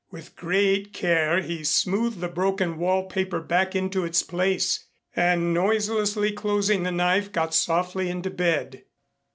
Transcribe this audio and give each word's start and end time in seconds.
With 0.09 0.35
great 0.35 0.93
care 0.93 1.41
he 1.41 1.63
smoothed 1.63 2.21
the 2.21 2.27
broken 2.27 2.79
wallpaper 2.79 3.39
back 3.39 3.75
into 3.75 4.03
its 4.03 4.23
place 4.23 4.85
and 5.15 5.53
noiselessly 5.53 6.31
closing 6.31 6.81
the 6.81 6.91
knife 6.91 7.31
got 7.31 7.53
softly 7.53 8.09
into 8.09 8.31
bed. 8.31 8.85